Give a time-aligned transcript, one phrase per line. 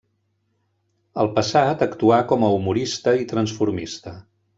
[1.23, 4.15] Al passat actuà com a humorista i transformista.